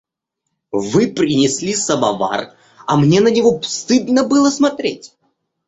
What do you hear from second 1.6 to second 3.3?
самовар, а мне на